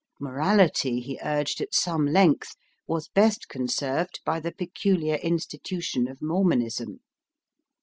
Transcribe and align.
Morality, 0.19 0.99
he 0.99 1.19
urged 1.23 1.61
at 1.61 1.75
some 1.75 2.07
length, 2.07 2.55
was 2.87 3.07
best 3.09 3.47
conserved 3.47 4.19
by 4.25 4.39
the 4.39 4.51
peculiar 4.51 5.17
institution 5.17 6.07
of 6.07 6.23
Mormonism. 6.23 7.01